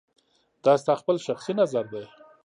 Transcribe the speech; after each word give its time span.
دا 0.63 0.73
ستا 0.81 0.93
خپل 1.01 1.15
شخصي 1.27 1.53
نظر 1.61 1.85
دی 1.91 2.03